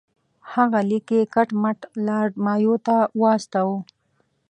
[0.53, 3.77] هغه لیک یې کټ مټ لارډ مایو ته واستاوه.